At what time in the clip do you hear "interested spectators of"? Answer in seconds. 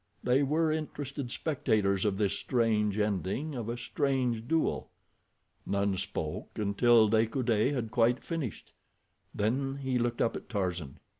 0.71-2.17